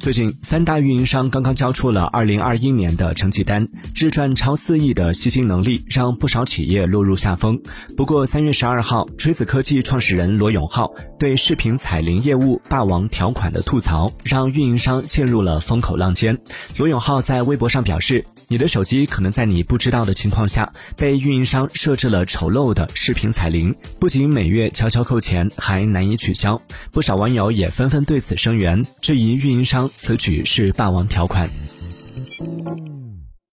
[0.00, 7.60] 最近，三大运营商刚刚交出了二零二一年的成绩单，日赚超四亿的吸金能力让不少企业落入下风。
[7.98, 16.38] 不过，三月十二号，锤子科技创始人罗永浩对视频彩铃业务霸王条款的吐槽，让运营商陷入了风口浪尖。
[16.78, 26.60] 罗永浩在微博上表示：“你的手机可能在你不知道的情况下，被运营商设置了丑陋的视频彩铃，不仅每月悄悄扣钱，还难以取消。”
[26.90, 29.88] 不少网友也纷纷对此声援，质疑运营商。
[29.96, 31.48] 此举是霸王条款。